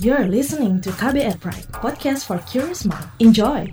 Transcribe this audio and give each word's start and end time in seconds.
You're 0.00 0.32
listening 0.32 0.80
to 0.80 0.88
KBR 0.96 1.44
Pride, 1.44 1.68
podcast 1.76 2.24
for 2.24 2.40
curious 2.48 2.88
mind. 2.88 3.04
Enjoy! 3.20 3.68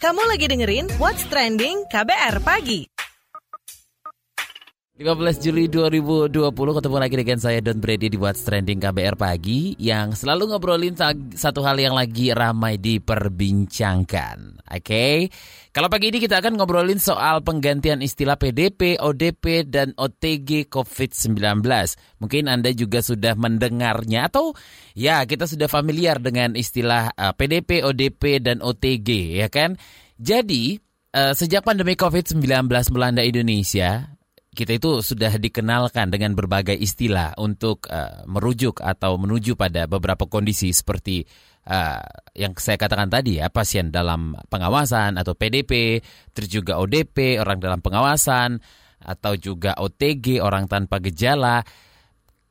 Kamu 0.00 0.22
lagi 0.24 0.48
dengerin 0.48 0.88
What's 0.96 1.28
Trending 1.28 1.84
KBR 1.92 2.40
Pagi. 2.40 2.91
15 5.02 5.42
Juli 5.42 5.66
2020 5.66 6.54
ketemu 6.54 6.96
lagi 7.02 7.16
dengan 7.18 7.38
saya 7.42 7.58
Don 7.58 7.82
Brady 7.82 8.06
di 8.06 8.14
What's 8.14 8.46
Trending 8.46 8.78
KBR 8.78 9.18
Pagi 9.18 9.74
yang 9.82 10.14
selalu 10.14 10.54
ngobrolin 10.54 10.94
satu 11.34 11.66
hal 11.66 11.74
yang 11.82 11.98
lagi 11.98 12.30
ramai 12.30 12.78
diperbincangkan. 12.78 14.62
Oke, 14.62 14.78
okay? 14.78 15.16
kalau 15.74 15.90
pagi 15.90 16.14
ini 16.14 16.22
kita 16.22 16.38
akan 16.38 16.54
ngobrolin 16.54 17.02
soal 17.02 17.42
penggantian 17.42 17.98
istilah 17.98 18.38
PDP, 18.38 18.94
ODP, 19.02 19.66
dan 19.66 19.90
OTG 19.98 20.70
COVID-19. 20.70 21.66
Mungkin 22.22 22.46
Anda 22.46 22.70
juga 22.70 23.02
sudah 23.02 23.34
mendengarnya 23.34 24.30
atau 24.30 24.54
ya 24.94 25.26
kita 25.26 25.50
sudah 25.50 25.66
familiar 25.66 26.22
dengan 26.22 26.54
istilah 26.54 27.10
uh, 27.18 27.34
PDP, 27.34 27.82
ODP, 27.82 28.38
dan 28.38 28.62
OTG 28.62 29.42
ya 29.42 29.50
kan. 29.50 29.74
Jadi 30.14 30.78
uh, 31.10 31.34
sejak 31.34 31.66
pandemi 31.66 31.98
COVID-19 31.98 32.70
melanda 32.94 33.26
Indonesia, 33.26 34.11
kita 34.52 34.76
itu 34.76 35.00
sudah 35.00 35.32
dikenalkan 35.40 36.12
dengan 36.12 36.36
berbagai 36.36 36.76
istilah 36.76 37.32
untuk 37.40 37.88
uh, 37.88 38.20
merujuk 38.28 38.84
atau 38.84 39.16
menuju 39.16 39.56
pada 39.56 39.88
beberapa 39.88 40.28
kondisi 40.28 40.76
seperti 40.76 41.24
uh, 41.64 42.04
yang 42.36 42.52
saya 42.60 42.76
katakan 42.76 43.08
tadi 43.08 43.40
ya 43.40 43.48
pasien 43.48 43.88
dalam 43.88 44.36
pengawasan 44.52 45.16
atau 45.16 45.32
PDP, 45.32 46.04
terus 46.36 46.52
juga 46.52 46.76
ODP 46.76 47.40
orang 47.40 47.64
dalam 47.64 47.80
pengawasan 47.80 48.60
atau 49.02 49.32
juga 49.40 49.72
OTG 49.80 50.44
orang 50.44 50.68
tanpa 50.68 51.00
gejala. 51.00 51.64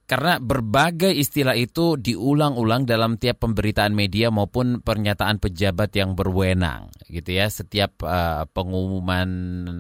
Karena 0.10 0.44
berbagai 0.44 1.08
istilah 1.08 1.56
itu 1.56 1.96
diulang-ulang 1.96 2.84
dalam 2.84 3.16
tiap 3.16 3.48
pemberitaan 3.48 3.96
media 3.96 4.28
maupun 4.28 4.84
pernyataan 4.84 5.40
pejabat 5.40 5.96
yang 5.96 6.20
berwenang, 6.20 6.92
gitu 7.08 7.32
ya. 7.32 7.48
Setiap 7.48 8.04
uh, 8.04 8.44
pengumuman 8.52 9.30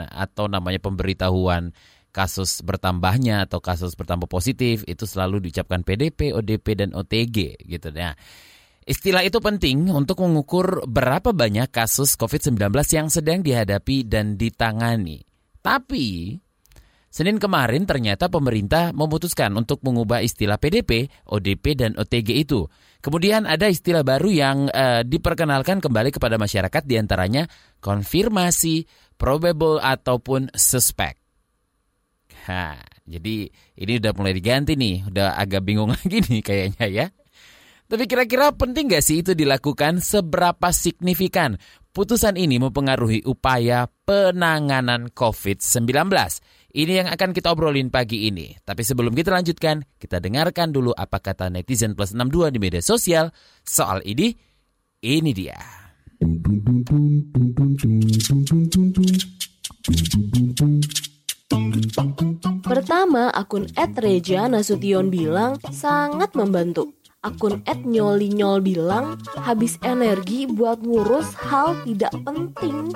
atau 0.08 0.48
namanya 0.48 0.80
pemberitahuan 0.80 1.76
kasus 2.12 2.62
bertambahnya 2.62 3.48
atau 3.48 3.64
kasus 3.64 3.96
bertambah 3.96 4.28
positif 4.28 4.84
itu 4.86 5.08
selalu 5.08 5.48
diucapkan 5.48 5.82
PDP, 5.82 6.36
ODP 6.36 6.68
dan 6.78 6.90
OTG 6.92 7.66
gitu 7.66 7.90
ya. 7.96 8.14
Istilah 8.82 9.24
itu 9.24 9.40
penting 9.40 9.88
untuk 9.94 10.20
mengukur 10.26 10.84
berapa 10.86 11.32
banyak 11.32 11.72
kasus 11.72 12.20
COVID-19 12.20 12.60
yang 12.92 13.08
sedang 13.08 13.40
dihadapi 13.40 14.04
dan 14.10 14.36
ditangani. 14.36 15.24
Tapi 15.62 16.36
Senin 17.12 17.44
kemarin 17.44 17.84
ternyata 17.84 18.32
pemerintah 18.32 18.96
memutuskan 18.96 19.52
untuk 19.60 19.84
mengubah 19.84 20.24
istilah 20.24 20.56
PDP, 20.56 21.12
ODP, 21.28 21.76
dan 21.76 21.92
OTG 22.00 22.48
itu. 22.48 22.72
Kemudian 23.04 23.44
ada 23.44 23.68
istilah 23.68 24.00
baru 24.00 24.32
yang 24.32 24.58
uh, 24.72 25.04
diperkenalkan 25.04 25.84
kembali 25.84 26.16
kepada 26.16 26.40
masyarakat 26.40 26.84
di 26.88 26.96
antaranya 26.96 27.44
konfirmasi, 27.84 28.88
probable, 29.20 29.84
ataupun 29.84 30.56
suspect. 30.56 31.21
Ha, 32.50 32.82
jadi 33.06 33.50
ini 33.78 33.94
udah 34.02 34.12
mulai 34.18 34.34
diganti 34.34 34.74
nih, 34.74 35.06
udah 35.10 35.38
agak 35.38 35.62
bingung 35.62 35.94
lagi 35.94 36.24
nih 36.26 36.42
kayaknya 36.42 36.88
ya. 36.90 37.06
Tapi 37.92 38.08
kira-kira 38.08 38.56
penting 38.56 38.88
gak 38.88 39.04
sih 39.04 39.20
itu 39.20 39.36
dilakukan? 39.36 40.00
Seberapa 40.00 40.72
signifikan 40.72 41.60
putusan 41.92 42.40
ini 42.40 42.56
mempengaruhi 42.56 43.28
upaya 43.28 43.92
penanganan 44.08 45.12
COVID-19? 45.12 46.08
Ini 46.72 47.04
yang 47.04 47.12
akan 47.12 47.36
kita 47.36 47.52
obrolin 47.52 47.92
pagi 47.92 48.32
ini. 48.32 48.56
Tapi 48.64 48.80
sebelum 48.88 49.12
kita 49.12 49.36
lanjutkan, 49.36 49.84
kita 50.00 50.24
dengarkan 50.24 50.72
dulu 50.72 50.96
apa 50.96 51.20
kata 51.20 51.52
netizen 51.52 51.92
plus 51.92 52.16
62 52.16 52.56
di 52.56 52.60
media 52.64 52.80
sosial 52.80 53.28
soal 53.68 54.00
ini. 54.08 54.32
Ini 55.04 55.32
dia. 55.36 55.60
Pertama, 62.64 63.28
akun 63.34 63.68
@reja 63.76 64.48
Nasution 64.48 65.12
bilang 65.12 65.60
sangat 65.72 66.32
membantu. 66.38 67.01
Akun 67.22 67.62
@nyolinyol 67.70 68.66
bilang 68.66 69.22
habis 69.38 69.78
energi 69.86 70.50
buat 70.50 70.82
ngurus 70.82 71.38
hal 71.38 71.78
tidak 71.86 72.10
penting. 72.26 72.90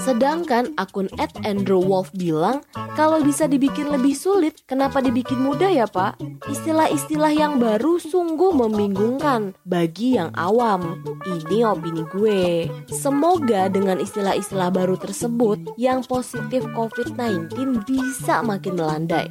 Sedangkan 0.00 0.72
akun 0.80 1.12
@andrewwolf 1.44 2.08
bilang 2.16 2.64
kalau 2.96 3.20
bisa 3.20 3.44
dibikin 3.44 3.92
lebih 3.92 4.16
sulit, 4.16 4.64
kenapa 4.64 5.04
dibikin 5.04 5.44
mudah 5.44 5.68
ya 5.68 5.84
pak? 5.84 6.16
Istilah-istilah 6.48 7.28
yang 7.28 7.60
baru 7.60 8.00
sungguh 8.00 8.56
membingungkan 8.56 9.52
bagi 9.68 10.16
yang 10.16 10.32
awam. 10.32 11.04
Ini 11.28 11.68
opini 11.68 12.08
gue. 12.08 12.72
Semoga 12.88 13.68
dengan 13.68 14.00
istilah-istilah 14.00 14.72
baru 14.72 14.96
tersebut 14.96 15.76
yang 15.76 16.00
positif 16.08 16.64
COVID-19 16.72 17.84
bisa 17.84 18.40
makin 18.40 18.80
melandai. 18.80 19.28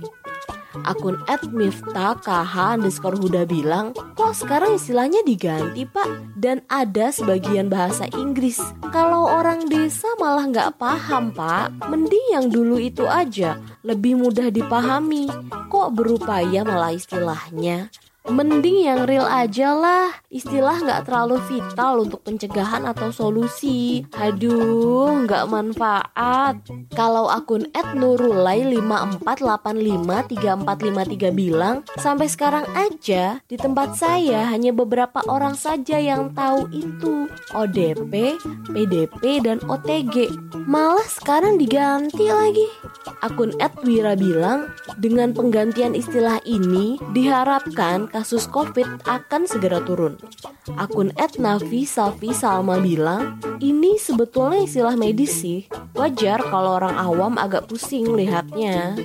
Akun 0.85 1.17
@mifta_kh 1.25 2.25
underscore 2.53 3.17
Huda 3.17 3.47
bilang, 3.49 3.95
kok 4.13 4.37
sekarang 4.37 4.77
istilahnya 4.77 5.25
diganti 5.25 5.87
pak? 5.87 6.37
Dan 6.37 6.61
ada 6.69 7.09
sebagian 7.09 7.71
bahasa 7.71 8.05
Inggris. 8.13 8.61
Kalau 8.93 9.25
orang 9.25 9.65
desa 9.65 10.11
malah 10.21 10.45
nggak 10.45 10.77
paham 10.77 11.33
pak. 11.33 11.73
Mending 11.89 12.25
yang 12.35 12.47
dulu 12.51 12.77
itu 12.77 13.07
aja, 13.07 13.57
lebih 13.81 14.19
mudah 14.19 14.53
dipahami. 14.53 15.31
Kok 15.71 15.95
berupaya 15.95 16.61
malah 16.67 16.93
istilahnya? 16.93 17.89
Mending 18.27 18.83
yang 18.83 19.07
real 19.07 19.23
aja 19.23 19.71
lah. 19.71 20.11
Istilah 20.27 20.83
nggak 20.83 21.07
terlalu 21.07 21.39
vital 21.47 22.03
untuk 22.03 22.27
pencegahan 22.27 22.83
atau 22.83 23.07
solusi. 23.07 24.03
Aduh 24.19 25.23
nggak 25.23 25.47
manfaat. 25.47 26.59
Kalau 26.91 27.31
akun 27.31 27.71
@nurulai 27.95 28.67
54853453 28.67 31.31
bilang 31.31 31.87
Sampai 31.95 32.27
sekarang 32.27 32.67
aja 32.75 33.39
di 33.47 33.55
tempat 33.55 33.95
saya 33.95 34.51
hanya 34.51 34.75
beberapa 34.75 35.23
orang 35.31 35.55
saja 35.55 35.95
yang 35.95 36.35
tahu 36.35 36.67
itu. 36.75 37.31
ODP, 37.55 38.35
PDP, 38.75 39.39
dan 39.39 39.63
OTG 39.63 40.27
Malah 40.67 41.07
sekarang 41.07 41.55
diganti 41.55 42.27
lagi. 42.27 42.67
Akun 43.23 43.55
@wira 43.87 44.19
bilang 44.19 44.67
Dengan 44.99 45.31
penggantian 45.31 45.95
istilah 45.95 46.43
ini 46.43 46.99
diharapkan 47.15 48.11
kasus 48.17 48.49
COVID 48.49 49.05
akan 49.05 49.45
segera 49.45 49.77
turun. 49.85 50.17
Akun 50.73 51.13
@navi 51.37 51.85
Safi 51.85 52.33
Salma 52.33 52.81
bilang, 52.81 53.37
ini 53.61 54.01
sebetulnya 54.01 54.65
istilah 54.65 54.97
medis 54.97 55.37
sih. 55.45 55.69
Wajar 55.93 56.41
kalau 56.49 56.81
orang 56.81 56.97
awam 56.97 57.37
agak 57.37 57.69
pusing 57.69 58.09
lihatnya. 58.17 58.97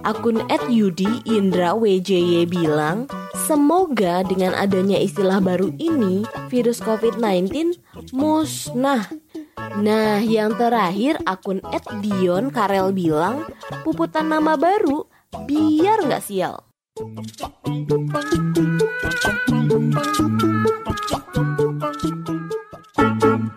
Akun 0.00 0.40
@yudi 0.72 1.20
Indra 1.28 1.76
WJY 1.76 2.48
bilang, 2.48 3.04
semoga 3.44 4.24
dengan 4.24 4.56
adanya 4.56 4.96
istilah 4.96 5.44
baru 5.44 5.68
ini, 5.76 6.24
virus 6.48 6.80
COVID-19 6.80 7.76
musnah. 8.16 9.12
Nah, 9.76 10.24
yang 10.24 10.56
terakhir 10.56 11.20
akun 11.28 11.60
@dion 12.00 12.48
Karel 12.48 12.96
bilang, 12.96 13.44
puputan 13.84 14.32
nama 14.32 14.56
baru 14.56 15.04
biar 15.44 16.08
nggak 16.08 16.24
sial. 16.24 16.64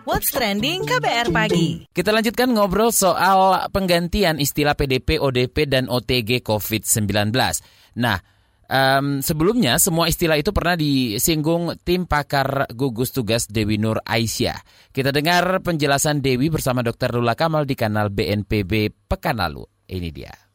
What's 0.02 0.34
Trending 0.34 0.82
KBR 0.82 1.30
Pagi. 1.30 1.86
Kita 1.94 2.10
lanjutkan 2.10 2.50
ngobrol 2.50 2.90
soal 2.90 3.70
penggantian 3.70 4.42
istilah 4.42 4.74
PDP, 4.74 5.22
ODP, 5.22 5.70
dan 5.70 5.86
OTG 5.86 6.42
COVID-19. 6.42 7.30
Nah, 8.02 8.18
um, 8.66 9.22
sebelumnya 9.22 9.78
semua 9.78 10.10
istilah 10.10 10.34
itu 10.34 10.50
pernah 10.50 10.74
disinggung 10.74 11.78
tim 11.86 12.10
pakar 12.10 12.66
gugus 12.74 13.14
tugas 13.14 13.46
Dewi 13.46 13.78
Nur 13.78 14.02
Aisyah. 14.02 14.58
Kita 14.90 15.14
dengar 15.14 15.62
penjelasan 15.62 16.18
Dewi 16.18 16.50
bersama 16.50 16.82
Dr. 16.82 17.14
Lula 17.14 17.38
Kamal 17.38 17.62
di 17.62 17.78
kanal 17.78 18.10
BNPB 18.10 19.06
pekan 19.06 19.38
lalu. 19.38 19.62
Ini 19.86 20.10
dia. 20.10 20.47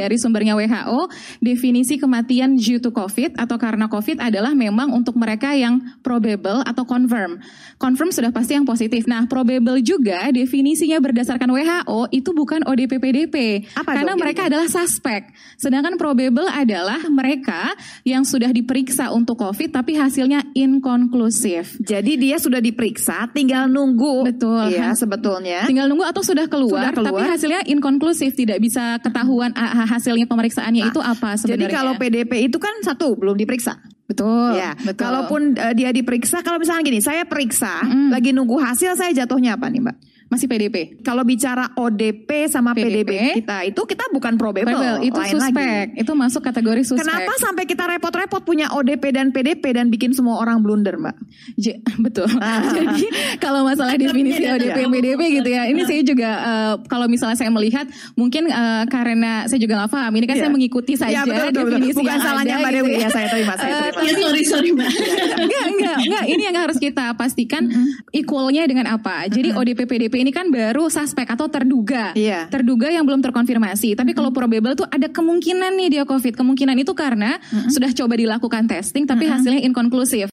Dari 0.00 0.16
sumbernya 0.16 0.56
WHO, 0.56 1.12
definisi 1.44 2.00
kematian 2.00 2.56
due 2.56 2.80
to 2.80 2.88
COVID 2.88 3.36
atau 3.36 3.60
karena 3.60 3.84
COVID 3.92 4.16
adalah 4.16 4.56
memang 4.56 4.96
untuk 4.96 5.20
mereka 5.20 5.52
yang 5.52 5.76
probable 6.00 6.64
atau 6.64 6.88
confirm. 6.88 7.36
Confirm 7.76 8.08
sudah 8.08 8.32
pasti 8.32 8.56
yang 8.56 8.64
positif. 8.64 9.04
Nah, 9.04 9.28
probable 9.28 9.76
juga 9.84 10.32
definisinya 10.32 10.96
berdasarkan 11.04 11.52
WHO 11.52 12.08
itu 12.16 12.32
bukan 12.32 12.64
ODP 12.64 12.96
PDP. 12.96 13.36
Apa 13.76 13.92
karena 13.92 14.16
dong 14.16 14.24
mereka 14.24 14.48
adalah 14.48 14.68
suspek. 14.72 15.28
Sedangkan 15.60 16.00
probable 16.00 16.48
adalah 16.48 17.04
mereka 17.12 17.76
yang 18.08 18.24
sudah 18.24 18.48
diperiksa 18.48 19.12
untuk 19.12 19.36
COVID 19.36 19.76
tapi 19.76 20.00
hasilnya 20.00 20.48
inkonklusif. 20.56 21.76
Jadi 21.82 22.16
dia 22.16 22.40
sudah 22.40 22.62
diperiksa, 22.62 23.28
tinggal 23.34 23.66
nunggu. 23.68 24.24
Betul. 24.30 24.72
Iya, 24.72 24.94
sebetulnya. 24.94 25.66
Tinggal 25.66 25.90
nunggu 25.90 26.06
atau 26.06 26.22
sudah 26.22 26.46
keluar, 26.46 26.92
Sudah 26.92 26.94
keluar. 26.96 27.20
tapi 27.20 27.22
hasilnya 27.36 27.60
inkonklusif, 27.66 28.32
tidak 28.38 28.62
bisa 28.62 28.96
ketahuan 29.02 29.50
ah, 29.58 29.84
hasilnya 29.90 30.24
pemeriksaannya 30.24 30.80
Nah, 30.80 30.88
itu 30.88 31.00
apa 31.00 31.34
Jadi 31.34 31.42
sebenarnya. 31.66 31.74
kalau 31.74 31.92
PDP 31.94 32.32
itu 32.46 32.56
kan 32.56 32.74
satu 32.80 33.14
belum 33.14 33.34
diperiksa. 33.34 33.74
betul, 34.06 34.54
ya. 34.54 34.74
betul. 34.76 35.02
Kalaupun 35.02 35.54
eh, 35.54 35.70
dia 35.72 35.90
diperiksa, 35.90 36.42
kalau 36.42 36.58
misalnya 36.58 36.82
gini, 36.82 36.98
saya 36.98 37.22
periksa, 37.22 37.82
Mm. 37.82 38.10
lagi 38.10 38.30
nunggu 38.30 38.58
hasil, 38.58 38.94
saya 38.94 39.14
jatuhnya 39.14 39.54
apa 39.54 39.66
nih, 39.66 39.82
Mbak? 39.82 39.96
Masih 40.30 40.46
PDP. 40.46 40.76
Kalau 41.00 41.20
bicara 41.22 41.74
ODP 41.74 42.46
sama 42.46 42.70
PDP, 42.70 43.02
PDP, 43.02 43.12
kita 43.36 43.58
itu 43.66 43.82
kita 43.84 44.04
bukan 44.08 44.34
probable, 44.34 44.70
Probable, 44.70 45.02
itu 45.02 45.18
lain 45.18 45.32
suspek, 45.32 45.84
lagi. 45.90 45.98
itu 45.98 46.12
masuk 46.14 46.38
kategori 46.40 46.82
suspek. 46.84 47.02
Kenapa 47.02 47.32
sampai 47.36 47.64
kita 47.64 47.84
repot-repot 47.88 48.38
punya 48.40 48.70
ODP 48.70 49.10
dan 49.10 49.26
PDP 49.28 49.74
dan 49.74 49.88
bikin 49.88 50.10
semua 50.10 50.38
orang 50.38 50.60
blunder, 50.60 50.94
Mbak? 50.96 51.16
J- 51.56 51.82
betul. 52.04 52.30
Ah. 52.36 52.62
Jadi 52.70 53.10
kalau 53.36 53.62
masalah 53.62 53.94
definisi 53.96 54.46
ODP 54.46 54.68
Ya. 54.70 54.86
PDP 54.88 55.20
gitu 55.34 55.50
ya, 55.50 55.62
ini 55.66 55.82
saya 55.82 56.00
juga 56.00 56.30
eh, 56.30 56.74
kalau 56.86 57.04
misalnya 57.04 57.34
saya 57.34 57.50
melihat 57.50 57.84
mungkin 58.14 58.46
eh, 58.46 58.84
karena 58.86 59.44
saya 59.44 59.58
juga 59.58 59.76
nggak 59.76 59.90
paham. 59.90 60.12
Ini 60.14 60.24
kan 60.24 60.36
Iya. 60.36 60.42
saya 60.42 60.52
mengikuti 60.52 60.92
saja 60.94 61.10
Ya, 61.12 61.22
betul, 61.22 61.34
betul, 61.42 61.50
betul. 61.50 61.70
definisi 61.74 61.98
Bukan 61.98 62.06
yang 62.08 62.22
salahnya 62.22 62.54
ada 62.54 62.62
Mbak 62.62 62.70
gitu 62.70 62.78
Dewi. 62.78 62.92
ya. 62.92 63.00
Ya, 63.00 63.08
saya 63.10 63.26
terima, 63.28 63.54
saya 63.54 63.66
Eh, 63.66 63.78
terima. 63.90 64.00
Ya, 64.00 64.12
sorry 64.16 64.42
sorry 64.44 64.70
mbak. 64.70 64.88
enggak, 65.36 65.64
enggak, 65.66 65.96
enggak. 66.00 66.24
Ini 66.28 66.42
yang 66.44 66.56
harus 66.56 66.78
kita 66.78 67.04
pastikan 67.12 67.62
equalnya 68.10 68.62
dengan 68.64 68.86
apa. 68.88 69.26
Jadi 69.26 69.50
ODP 69.50 69.84
PDP 69.84 70.19
ini 70.20 70.30
kan 70.30 70.52
baru 70.52 70.92
suspek 70.92 71.24
atau 71.32 71.48
terduga. 71.48 72.12
Iya. 72.12 72.52
Terduga 72.52 72.92
yang 72.92 73.08
belum 73.08 73.24
terkonfirmasi. 73.24 73.96
Tapi 73.96 74.12
kalau 74.12 74.28
probable 74.28 74.76
tuh 74.76 74.84
ada 74.84 75.08
kemungkinan 75.08 75.72
nih 75.80 75.88
dia 75.98 76.04
COVID. 76.04 76.36
Kemungkinan 76.36 76.76
itu 76.76 76.92
karena 76.92 77.40
sudah 77.72 77.88
coba 77.96 78.20
dilakukan 78.20 78.68
testing 78.68 79.08
tapi 79.08 79.24
hasilnya 79.24 79.64
inkonklusif. 79.64 80.28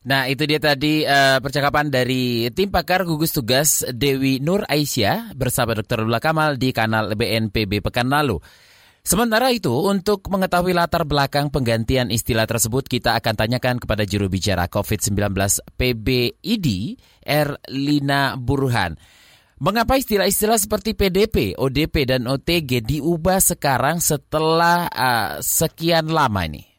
Nah, 0.00 0.32
itu 0.32 0.48
dia 0.48 0.56
tadi 0.56 1.04
eh, 1.04 1.38
percakapan 1.44 1.92
dari 1.92 2.48
tim 2.56 2.72
pakar 2.72 3.04
gugus 3.04 3.36
tugas 3.36 3.84
Dewi 3.92 4.40
Nur 4.40 4.64
Aisyah 4.64 5.36
bersama 5.36 5.76
Dr. 5.76 6.08
Lula 6.08 6.18
Kamal 6.24 6.56
di 6.56 6.72
kanal 6.72 7.12
BNPB 7.12 7.84
pekan 7.84 8.08
lalu. 8.08 8.40
Sementara 9.00 9.48
itu, 9.48 9.72
untuk 9.72 10.28
mengetahui 10.28 10.76
latar 10.76 11.08
belakang 11.08 11.48
penggantian 11.48 12.12
istilah 12.12 12.44
tersebut, 12.44 12.84
kita 12.84 13.16
akan 13.16 13.32
tanyakan 13.32 13.80
kepada 13.80 14.04
juru 14.04 14.28
bicara 14.28 14.68
COVID-19 14.68 15.32
PBID, 15.80 16.66
Erlina 17.24 18.36
Burhan. 18.36 19.00
Mengapa 19.60 20.00
istilah-istilah 20.00 20.56
seperti 20.56 20.96
PDP, 20.96 21.52
ODP, 21.52 22.08
dan 22.08 22.24
OTG 22.24 22.80
diubah 22.80 23.44
sekarang 23.44 24.00
setelah 24.00 24.88
eh, 24.88 25.44
sekian 25.44 26.08
lama 26.08 26.48
ini? 26.48 26.70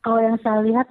kalau 0.00 0.20
yang 0.20 0.38
saya 0.40 0.64
lihat 0.64 0.88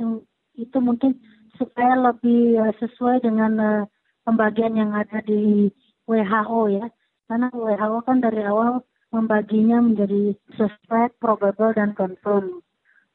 itu 0.58 0.78
mungkin 0.78 1.18
supaya 1.58 1.98
lebih 1.98 2.58
eh, 2.58 2.74
sesuai 2.78 3.26
dengan 3.26 3.52
eh, 3.60 3.84
pembagian 4.26 4.78
yang 4.78 4.92
ada 4.94 5.20
di 5.26 5.70
WHO 6.06 6.62
ya. 6.74 6.88
Karena 7.30 7.50
WHO 7.54 7.98
kan 8.06 8.18
dari 8.22 8.42
awal 8.46 8.82
membaginya 9.14 9.82
menjadi 9.82 10.38
suspect, 10.54 11.18
probable, 11.18 11.74
dan 11.74 11.94
confirm. 11.98 12.62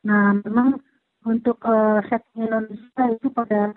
Nah, 0.07 0.39
memang 0.43 0.83
untuk 1.25 1.63
eh, 1.65 1.99
setting 2.11 2.51
Indonesia 2.51 3.05
itu 3.15 3.29
pada 3.31 3.73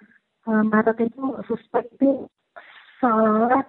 eh, 0.50 0.64
Maret 0.66 0.98
itu 1.06 1.24
suspect 1.46 1.94
itu 2.02 2.26
seolah 2.98 3.62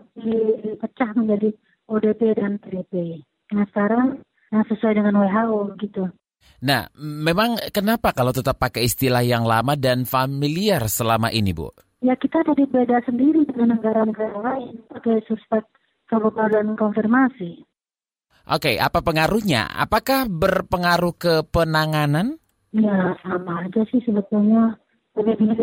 dipecah 0.65 1.11
menjadi 1.17 1.51
ODP 1.89 2.21
dan 2.37 2.61
PDP. 2.61 3.25
Nah, 3.53 3.65
sekarang 3.73 4.21
yang 4.53 4.65
sesuai 4.69 4.97
dengan 4.97 5.15
WHO 5.25 5.61
gitu. 5.81 6.05
Nah, 6.65 6.91
memang 6.99 7.59
kenapa 7.71 8.11
kalau 8.11 8.35
tetap 8.35 8.59
pakai 8.59 8.87
istilah 8.89 9.23
yang 9.23 9.47
lama 9.47 9.79
dan 9.79 10.03
familiar 10.09 10.87
selama 10.91 11.31
ini, 11.31 11.55
Bu? 11.55 11.71
Ya 11.99 12.15
kita 12.15 12.47
jadi 12.47 12.65
beda 12.67 13.03
sendiri 13.07 13.43
dengan 13.47 13.75
negara-negara 13.79 14.39
lain 14.39 14.83
pakai 14.87 15.19
suspek 15.27 15.67
dan 16.09 16.79
konfirmasi. 16.79 17.67
Oke, 18.49 18.81
apa 18.81 19.05
pengaruhnya? 19.05 19.69
Apakah 19.77 20.25
berpengaruh 20.25 21.15
ke 21.21 21.35
penanganan? 21.53 22.41
Ya 22.73 23.13
sama 23.21 23.69
aja 23.69 23.85
sih 23.93 24.01
sebetulnya. 24.07 24.81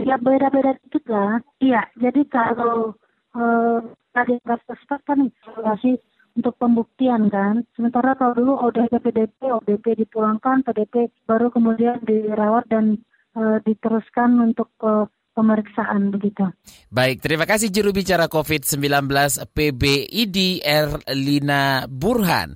Ya 0.06 0.20
beda-beda 0.20 0.76
dikit 0.86 1.08
lah. 1.10 1.40
Iya, 1.64 1.82
jadi 1.98 2.22
kalau 2.30 2.94
eh, 3.34 3.80
nggak 4.24 4.62
suspek 4.64 5.04
kan 5.04 5.20
masih 5.60 6.00
untuk 6.36 6.56
pembuktian 6.60 7.32
kan. 7.32 7.64
Sementara 7.76 8.16
kalau 8.16 8.36
dulu 8.36 8.54
ODP, 8.60 9.00
PDP, 9.00 9.40
ODP 9.52 10.06
dipulangkan, 10.06 10.64
PDP 10.68 11.12
baru 11.24 11.52
kemudian 11.52 12.04
dirawat 12.04 12.68
dan 12.68 13.00
eh, 13.36 13.58
diteruskan 13.64 14.40
untuk 14.44 14.72
eh, 14.84 15.08
pemeriksaan 15.36 16.16
begitu. 16.16 16.48
Baik, 16.88 17.20
terima 17.20 17.44
kasih 17.44 17.68
juru 17.68 17.92
bicara 17.92 18.32
COVID-19 18.32 19.12
PBID 19.52 20.64
Erlina 20.64 21.84
Burhan. 21.92 22.56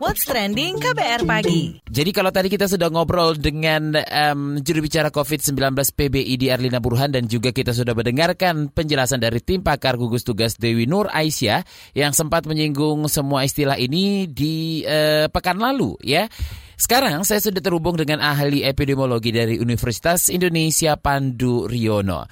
What's 0.00 0.24
Trending 0.24 0.80
KBR 0.80 1.28
Pagi. 1.28 1.76
Jadi 1.84 2.10
kalau 2.12 2.32
tadi 2.32 2.48
kita 2.48 2.64
sudah 2.64 2.88
ngobrol 2.88 3.36
dengan 3.36 3.92
em, 3.92 4.64
juru 4.64 4.88
bicara 4.88 5.12
COVID-19 5.12 5.76
PBID 5.92 6.48
Erlina 6.48 6.80
Burhan 6.80 7.12
dan 7.12 7.28
juga 7.28 7.52
kita 7.52 7.76
sudah 7.76 7.92
mendengarkan 7.92 8.72
penjelasan 8.72 9.20
dari 9.20 9.44
tim 9.44 9.60
pakar 9.60 10.00
gugus 10.00 10.24
tugas 10.24 10.56
Dewi 10.56 10.88
Nur 10.88 11.12
Aisyah 11.12 11.64
yang 11.92 12.16
sempat 12.16 12.48
menyinggung 12.48 13.04
semua 13.12 13.44
istilah 13.44 13.76
ini 13.76 14.24
di 14.24 14.80
eh, 14.88 15.28
pekan 15.28 15.60
lalu 15.60 16.00
ya. 16.00 16.32
Sekarang 16.76 17.24
saya 17.24 17.40
sudah 17.40 17.60
terhubung 17.60 17.96
dengan 17.96 18.20
ahli 18.24 18.64
epidemiologi 18.64 19.32
dari 19.32 19.60
Universitas 19.60 20.32
Indonesia 20.32 20.96
Pandu 20.96 21.68
Riono. 21.68 22.24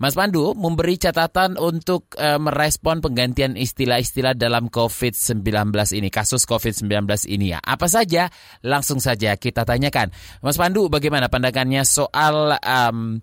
Mas 0.00 0.16
Pandu 0.16 0.56
memberi 0.56 0.96
catatan 0.96 1.60
untuk 1.60 2.16
eh, 2.16 2.40
merespon 2.40 3.04
penggantian 3.04 3.52
istilah-istilah 3.52 4.32
dalam 4.32 4.72
COVID-19 4.72 5.44
ini, 5.92 6.08
kasus 6.08 6.48
COVID-19 6.48 7.04
ini 7.28 7.52
ya. 7.52 7.60
Apa 7.60 7.84
saja? 7.84 8.32
Langsung 8.64 8.96
saja 8.96 9.36
kita 9.36 9.68
tanyakan. 9.68 10.08
Mas 10.40 10.56
Pandu, 10.56 10.88
bagaimana 10.88 11.28
pandangannya 11.28 11.84
soal 11.84 12.56
em, 12.64 13.20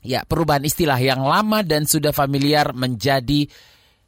ya 0.00 0.24
perubahan 0.24 0.64
istilah 0.64 0.96
yang 0.96 1.20
lama 1.20 1.60
dan 1.60 1.84
sudah 1.84 2.16
familiar 2.16 2.72
menjadi 2.72 3.44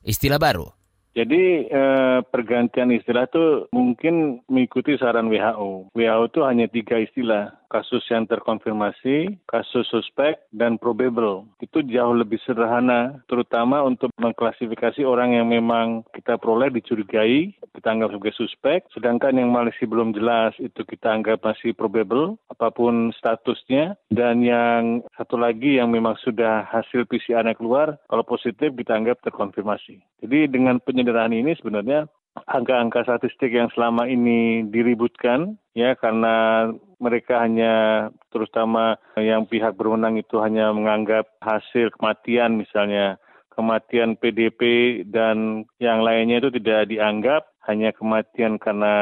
istilah 0.01 0.41
baru? 0.41 0.65
Jadi 1.13 1.67
eh, 1.69 2.19
pergantian 2.25 2.89
istilah 2.95 3.29
itu 3.29 3.69
mungkin 3.75 4.41
mengikuti 4.49 4.97
saran 4.97 5.29
WHO. 5.29 5.93
WHO 5.93 6.25
itu 6.31 6.41
hanya 6.47 6.73
tiga 6.73 6.97
istilah, 7.05 7.58
kasus 7.69 8.05
yang 8.09 8.25
terkonfirmasi, 8.25 9.39
kasus 9.49 9.87
suspek, 9.93 10.41
dan 10.51 10.81
probable. 10.81 11.47
Itu 11.61 11.85
jauh 11.85 12.17
lebih 12.17 12.41
sederhana, 12.45 13.21
terutama 13.29 13.85
untuk 13.85 14.11
mengklasifikasi 14.17 15.05
orang 15.05 15.37
yang 15.37 15.49
memang 15.49 16.05
kita 16.17 16.41
peroleh 16.41 16.73
dicurigai, 16.73 17.53
kita 17.77 17.89
anggap 17.95 18.11
sebagai 18.13 18.35
suspek, 18.37 18.81
sedangkan 18.93 19.39
yang 19.39 19.53
masih 19.53 19.87
belum 19.87 20.17
jelas 20.17 20.57
itu 20.59 20.83
kita 20.83 21.13
anggap 21.15 21.45
masih 21.45 21.77
probable, 21.77 22.41
apa 22.51 22.73
pun 22.73 23.13
statusnya, 23.15 23.95
dan 24.11 24.43
yang 24.43 25.05
satu 25.15 25.39
lagi 25.39 25.79
yang 25.79 25.93
memang 25.93 26.17
sudah 26.25 26.67
hasil 26.67 27.07
PCR-nya 27.07 27.55
keluar, 27.55 28.01
kalau 28.11 28.25
positif 28.27 28.75
kita 28.75 28.97
anggap 28.97 29.21
terkonfirmasi. 29.23 30.01
Jadi 30.25 30.51
dengan 30.51 30.83
penyederhanaan 30.83 31.37
ini 31.37 31.55
sebenarnya 31.55 32.11
angka-angka 32.47 33.05
statistik 33.05 33.51
yang 33.51 33.69
selama 33.75 34.07
ini 34.07 34.65
diributkan 34.69 35.59
ya 35.75 35.99
karena 35.99 36.69
mereka 36.99 37.43
hanya 37.43 38.09
terutama 38.31 38.99
yang 39.19 39.47
pihak 39.47 39.75
berwenang 39.75 40.19
itu 40.19 40.39
hanya 40.43 40.71
menganggap 40.71 41.27
hasil 41.43 41.91
kematian 41.99 42.59
misalnya 42.59 43.19
kematian 43.59 44.15
PDP 44.15 44.63
dan 45.11 45.67
yang 45.83 46.07
lainnya 46.07 46.39
itu 46.39 46.55
tidak 46.63 46.95
dianggap 46.95 47.43
hanya 47.67 47.91
kematian 47.93 48.57
karena 48.57 48.95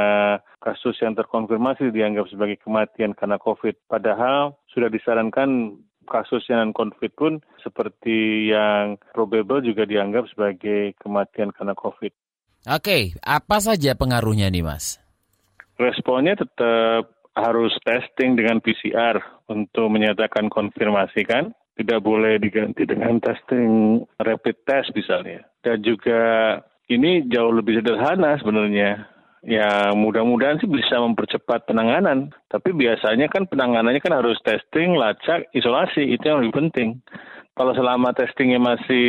kasus 0.59 0.99
yang 0.99 1.15
terkonfirmasi 1.15 1.95
dianggap 1.95 2.27
sebagai 2.27 2.59
kematian 2.65 3.15
karena 3.15 3.39
COVID. 3.39 3.87
Padahal 3.87 4.59
sudah 4.73 4.91
disarankan 4.91 5.79
kasus 6.11 6.43
yang 6.51 6.73
non-COVID 6.73 7.13
pun 7.15 7.33
seperti 7.63 8.51
yang 8.51 8.99
probable 9.15 9.63
juga 9.63 9.87
dianggap 9.87 10.27
sebagai 10.35 10.99
kematian 10.99 11.55
karena 11.55 11.79
COVID. 11.79 12.11
Oke, 12.67 13.15
apa 13.23 13.63
saja 13.63 13.95
pengaruhnya 13.95 14.51
nih 14.51 14.67
Mas? 14.67 14.99
Responnya 15.79 16.35
tetap 16.35 17.15
harus 17.39 17.71
testing 17.87 18.35
dengan 18.35 18.59
PCR 18.59 19.23
untuk 19.47 19.87
menyatakan 19.87 20.51
konfirmasi 20.51 21.23
kan. 21.23 21.55
Tidak 21.79 22.03
boleh 22.03 22.43
diganti 22.43 22.83
dengan 22.83 23.23
testing 23.23 24.03
rapid 24.19 24.57
test 24.67 24.91
misalnya. 24.99 25.47
Dan 25.63 25.79
juga 25.85 26.19
ini 26.91 27.23
jauh 27.31 27.55
lebih 27.55 27.79
sederhana 27.79 28.35
sebenarnya. 28.43 29.15
Ya 29.47 29.95
mudah-mudahan 29.95 30.59
sih 30.59 30.67
bisa 30.67 30.99
mempercepat 30.99 31.71
penanganan. 31.71 32.35
Tapi 32.51 32.75
biasanya 32.75 33.31
kan 33.31 33.47
penanganannya 33.47 34.03
kan 34.03 34.19
harus 34.19 34.43
testing, 34.43 34.99
lacak, 34.99 35.47
isolasi. 35.55 36.03
Itu 36.19 36.35
yang 36.35 36.43
lebih 36.43 36.67
penting. 36.67 36.99
Kalau 37.57 37.73
selama 37.73 38.13
testingnya 38.13 38.61
masih 38.61 39.09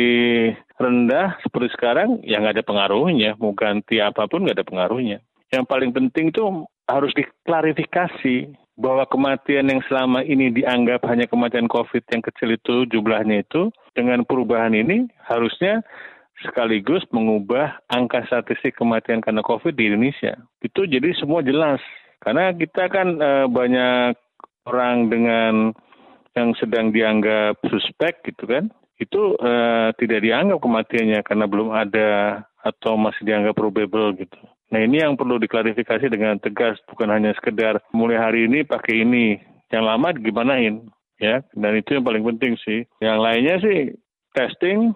rendah 0.80 1.36
seperti 1.44 1.68
sekarang, 1.76 2.24
ya 2.24 2.40
nggak 2.40 2.56
ada 2.56 2.64
pengaruhnya. 2.64 3.36
Mau 3.36 3.52
ganti 3.52 4.00
apa 4.00 4.24
pun 4.24 4.48
nggak 4.48 4.56
ada 4.56 4.64
pengaruhnya. 4.64 5.20
Yang 5.52 5.64
paling 5.68 5.92
penting 5.92 6.32
itu 6.32 6.64
harus 6.88 7.12
diklarifikasi 7.12 8.48
bahwa 8.80 9.04
kematian 9.10 9.68
yang 9.68 9.82
selama 9.90 10.24
ini 10.24 10.48
dianggap 10.54 11.04
hanya 11.10 11.28
kematian 11.28 11.68
COVID 11.68 12.08
yang 12.08 12.22
kecil 12.24 12.48
itu 12.54 12.74
jumlahnya 12.88 13.44
itu 13.44 13.68
dengan 13.92 14.22
perubahan 14.24 14.72
ini 14.72 15.10
harusnya 15.26 15.84
sekaligus 16.40 17.02
mengubah 17.10 17.82
angka 17.90 18.22
statistik 18.30 18.78
kematian 18.78 19.18
karena 19.18 19.42
COVID 19.42 19.74
di 19.74 19.90
Indonesia. 19.90 20.38
Itu 20.62 20.86
jadi 20.86 21.10
semua 21.18 21.42
jelas. 21.42 21.82
Karena 22.22 22.54
kita 22.54 22.86
kan 22.86 23.18
e, 23.18 23.30
banyak 23.50 24.14
orang 24.70 25.10
dengan 25.10 25.52
yang 26.38 26.54
sedang 26.54 26.94
dianggap 26.94 27.58
suspek 27.66 28.22
gitu 28.22 28.46
kan, 28.46 28.70
itu 29.02 29.34
e, 29.42 29.52
tidak 29.98 30.22
dianggap 30.22 30.58
kematiannya 30.62 31.20
karena 31.26 31.46
belum 31.50 31.74
ada 31.74 32.08
atau 32.62 32.94
masih 32.94 33.26
dianggap 33.26 33.58
probable 33.58 34.14
gitu. 34.14 34.38
Nah 34.70 34.84
ini 34.84 35.00
yang 35.02 35.18
perlu 35.18 35.40
diklarifikasi 35.42 36.06
dengan 36.06 36.38
tegas, 36.38 36.78
bukan 36.86 37.10
hanya 37.10 37.34
sekedar 37.34 37.80
mulai 37.90 38.20
hari 38.20 38.46
ini 38.46 38.62
pakai 38.62 39.02
ini, 39.02 39.40
yang 39.72 39.84
lama 39.84 40.12
gimanain 40.14 40.86
ya. 41.18 41.40
Dan 41.56 41.80
itu 41.80 41.96
yang 41.98 42.04
paling 42.04 42.24
penting 42.24 42.54
sih. 42.62 42.84
Yang 43.00 43.18
lainnya 43.18 43.56
sih 43.64 43.78
testing, 44.36 44.92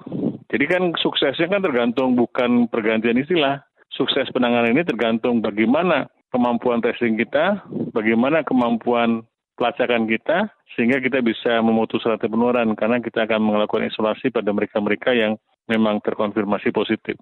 jadi 0.52 0.64
kan 0.68 0.82
suksesnya 1.00 1.48
kan 1.48 1.64
tergantung 1.64 2.14
bukan 2.14 2.68
pergantian 2.68 3.16
istilah. 3.16 3.64
Sukses 3.92 4.28
penanganan 4.32 4.72
ini 4.72 4.84
tergantung 4.88 5.44
bagaimana 5.44 6.08
kemampuan 6.32 6.80
testing 6.80 7.16
kita, 7.16 7.60
bagaimana 7.92 8.40
kemampuan 8.44 9.24
pelacakan 9.62 10.10
kita, 10.10 10.50
sehingga 10.74 10.98
kita 10.98 11.22
bisa 11.22 11.62
memutus 11.62 12.02
rantai 12.02 12.26
penularan 12.26 12.74
karena 12.74 12.98
kita 12.98 13.30
akan 13.30 13.38
melakukan 13.38 13.86
isolasi 13.86 14.34
pada 14.34 14.50
mereka-mereka 14.50 15.14
yang 15.14 15.38
memang 15.70 16.02
terkonfirmasi 16.02 16.74
positif. 16.74 17.14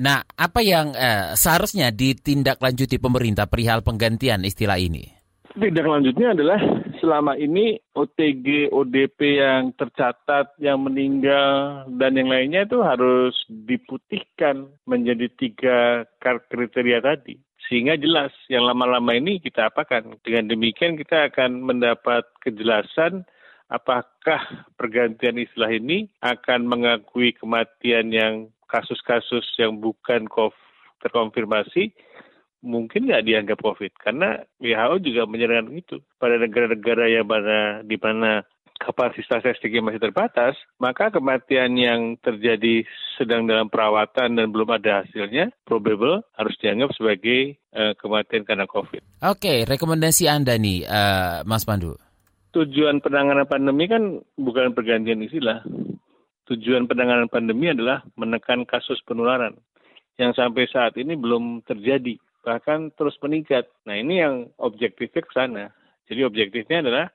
Nah, 0.00 0.24
apa 0.24 0.64
yang 0.64 0.96
eh, 0.96 1.36
seharusnya 1.36 1.92
ditindaklanjuti 1.92 2.96
pemerintah 2.96 3.44
perihal 3.44 3.84
penggantian 3.84 4.40
istilah 4.48 4.80
ini? 4.80 5.04
Tindak 5.52 5.84
lanjutnya 5.84 6.32
adalah 6.32 6.56
selama 6.96 7.36
ini 7.36 7.76
OTG, 7.92 8.72
ODP 8.72 9.36
yang 9.36 9.76
tercatat, 9.76 10.56
yang 10.56 10.80
meninggal, 10.80 11.84
dan 11.92 12.16
yang 12.16 12.32
lainnya 12.32 12.64
itu 12.64 12.80
harus 12.80 13.36
diputihkan 13.52 14.72
menjadi 14.88 15.28
tiga 15.36 16.08
kriteria 16.48 17.04
tadi. 17.04 17.36
Sehingga 17.66 17.94
jelas 17.96 18.34
yang 18.50 18.66
lama-lama 18.66 19.14
ini 19.14 19.38
kita 19.38 19.70
apakan. 19.70 20.18
Dengan 20.26 20.50
demikian 20.50 20.98
kita 20.98 21.30
akan 21.30 21.62
mendapat 21.62 22.26
kejelasan 22.42 23.22
apakah 23.72 24.68
pergantian 24.76 25.40
istilah 25.40 25.72
ini 25.72 26.12
akan 26.20 26.68
mengakui 26.68 27.32
kematian 27.32 28.12
yang 28.12 28.34
kasus-kasus 28.68 29.44
yang 29.56 29.80
bukan 29.80 30.28
terkonfirmasi 31.00 31.92
mungkin 32.62 33.10
nggak 33.10 33.26
dianggap 33.26 33.58
COVID 33.58 33.92
karena 33.98 34.38
WHO 34.62 34.96
juga 35.02 35.22
menyarankan 35.26 35.74
itu 35.74 35.98
pada 36.16 36.38
negara-negara 36.38 37.10
yang 37.10 37.26
mana 37.26 37.82
di 37.82 37.98
mana 37.98 38.46
kapasitas 38.82 39.46
testingnya 39.46 39.86
masih 39.86 40.02
terbatas, 40.02 40.58
maka 40.82 41.14
kematian 41.14 41.78
yang 41.78 42.18
terjadi 42.18 42.82
sedang 43.14 43.46
dalam 43.46 43.70
perawatan 43.70 44.34
dan 44.34 44.46
belum 44.50 44.68
ada 44.74 45.06
hasilnya, 45.06 45.54
probable 45.62 46.26
harus 46.34 46.54
dianggap 46.58 46.90
sebagai 46.98 47.56
uh, 47.72 47.94
kematian 47.96 48.42
karena 48.42 48.66
COVID. 48.66 49.22
Oke, 49.22 49.62
rekomendasi 49.62 50.26
Anda 50.26 50.58
nih, 50.58 50.84
uh, 50.84 51.46
Mas 51.46 51.62
Pandu. 51.62 51.94
Tujuan 52.52 53.00
penanganan 53.00 53.48
pandemi 53.48 53.88
kan 53.88 54.20
bukan 54.36 54.74
pergantian 54.76 55.24
istilah. 55.24 55.64
Tujuan 56.50 56.84
penanganan 56.90 57.30
pandemi 57.30 57.72
adalah 57.72 58.04
menekan 58.18 58.68
kasus 58.68 59.00
penularan 59.06 59.56
yang 60.20 60.36
sampai 60.36 60.68
saat 60.68 60.92
ini 61.00 61.16
belum 61.16 61.64
terjadi 61.64 62.20
bahkan 62.42 62.90
terus 62.98 63.14
meningkat. 63.22 63.70
Nah 63.86 63.96
ini 63.96 64.20
yang 64.20 64.50
objektifnya 64.58 65.22
ke 65.22 65.32
sana. 65.32 65.64
Jadi 66.10 66.20
objektifnya 66.26 66.82
adalah 66.82 67.06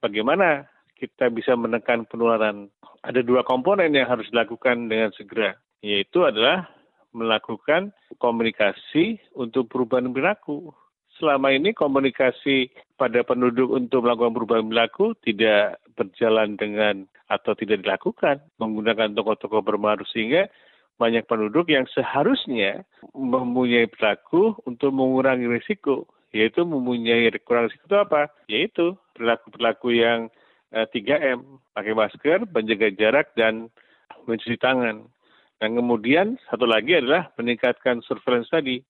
bagaimana 0.00 0.66
kita 1.00 1.32
bisa 1.32 1.56
menekan 1.56 2.04
penularan. 2.04 2.68
Ada 3.00 3.24
dua 3.24 3.40
komponen 3.48 3.96
yang 3.96 4.04
harus 4.04 4.28
dilakukan 4.28 4.92
dengan 4.92 5.08
segera, 5.16 5.56
yaitu 5.80 6.28
adalah 6.28 6.68
melakukan 7.16 7.90
komunikasi 8.20 9.16
untuk 9.32 9.72
perubahan 9.72 10.12
perilaku. 10.12 10.70
Selama 11.16 11.52
ini 11.52 11.72
komunikasi 11.72 12.72
pada 12.96 13.24
penduduk 13.24 13.72
untuk 13.72 14.04
melakukan 14.04 14.36
perubahan 14.36 14.68
perilaku 14.68 15.16
tidak 15.24 15.80
berjalan 15.96 16.56
dengan 16.56 17.04
atau 17.28 17.52
tidak 17.56 17.84
dilakukan 17.84 18.40
menggunakan 18.56 19.12
tokoh-tokoh 19.12 19.60
berpengaruh 19.60 20.08
sehingga 20.12 20.48
banyak 21.00 21.24
penduduk 21.24 21.72
yang 21.72 21.88
seharusnya 21.96 22.84
mempunyai 23.16 23.88
perilaku 23.88 24.52
untuk 24.68 24.92
mengurangi 24.92 25.48
risiko, 25.48 26.04
yaitu 26.28 26.64
mempunyai 26.68 27.32
kurang 27.40 27.72
risiko 27.72 27.88
itu 27.88 27.96
apa? 27.96 28.22
Yaitu 28.52 28.86
perilaku-perilaku 29.16 29.88
yang 29.96 30.28
3M, 30.70 31.38
pakai 31.74 31.94
masker, 31.94 32.38
menjaga 32.46 32.88
jarak, 32.94 33.26
dan 33.34 33.68
mencuci 34.26 34.56
tangan. 34.58 35.06
Dan 35.60 35.76
kemudian 35.76 36.40
satu 36.48 36.64
lagi 36.64 36.96
adalah 36.96 37.28
meningkatkan 37.36 38.00
surveillance 38.06 38.48
tadi, 38.48 38.80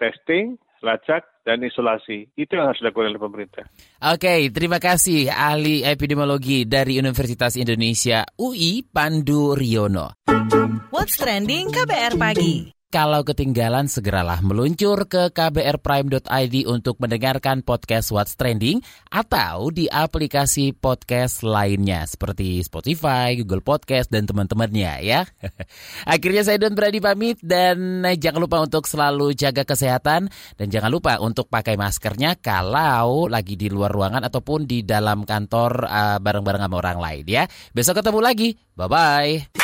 testing, 0.00 0.56
lacak, 0.80 1.26
dan 1.44 1.60
isolasi. 1.60 2.32
Itu 2.32 2.56
yang 2.56 2.72
harus 2.72 2.80
dilakukan 2.80 3.12
oleh 3.12 3.20
pemerintah. 3.20 3.64
Oke, 4.00 4.48
terima 4.48 4.80
kasih 4.80 5.28
ahli 5.28 5.84
epidemiologi 5.84 6.64
dari 6.64 6.96
Universitas 6.96 7.60
Indonesia 7.60 8.24
UI 8.40 8.86
Pandu 8.88 9.52
Riono. 9.52 10.16
What's 10.88 11.20
trending 11.20 11.68
KBR 11.68 12.16
pagi? 12.16 12.72
Kalau 12.94 13.26
ketinggalan, 13.26 13.90
segeralah 13.90 14.38
meluncur 14.38 15.10
ke 15.10 15.34
kbrprime.id 15.34 16.54
untuk 16.70 17.02
mendengarkan 17.02 17.66
podcast 17.66 18.14
What's 18.14 18.38
Trending 18.38 18.86
atau 19.10 19.74
di 19.74 19.90
aplikasi 19.90 20.70
podcast 20.78 21.42
lainnya 21.42 22.06
seperti 22.06 22.62
Spotify, 22.62 23.34
Google 23.34 23.66
Podcast, 23.66 24.14
dan 24.14 24.30
teman-temannya 24.30 25.02
ya. 25.02 25.26
Akhirnya 26.14 26.46
saya 26.46 26.62
Don 26.62 26.78
Brady 26.78 27.02
pamit 27.02 27.42
dan 27.42 28.06
jangan 28.14 28.38
lupa 28.38 28.62
untuk 28.62 28.86
selalu 28.86 29.34
jaga 29.34 29.66
kesehatan 29.66 30.30
dan 30.54 30.66
jangan 30.70 30.94
lupa 30.94 31.18
untuk 31.18 31.50
pakai 31.50 31.74
maskernya 31.74 32.38
kalau 32.38 33.26
lagi 33.26 33.58
di 33.58 33.74
luar 33.74 33.90
ruangan 33.90 34.22
ataupun 34.22 34.70
di 34.70 34.86
dalam 34.86 35.26
kantor 35.26 35.82
uh, 35.82 36.22
bareng-bareng 36.22 36.62
sama 36.62 36.78
orang 36.78 37.02
lain 37.02 37.24
ya. 37.26 37.42
Besok 37.74 38.06
ketemu 38.06 38.22
lagi. 38.22 38.54
Bye-bye. 38.78 39.63